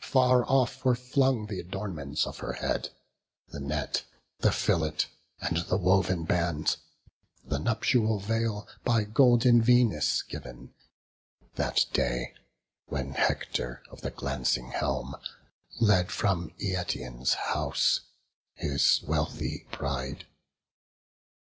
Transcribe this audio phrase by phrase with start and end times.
[0.00, 2.88] Far off were flung th' adornments of her head,
[3.48, 4.04] The net,
[4.38, 5.00] the fillet,
[5.38, 6.78] and the woven bands;
[7.44, 10.70] The nuptial veil by golden Venus giv'n,
[11.56, 12.32] That day
[12.86, 15.14] when Hector of the glancing helm
[15.78, 18.00] Led from Eetion's house
[18.54, 20.24] his wealthy bride.